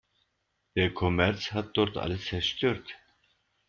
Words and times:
Der 0.75 0.91
Kommerz 0.95 1.51
hat 1.51 1.77
dort 1.77 1.95
alles 1.95 2.25
zerstört. 2.25 2.95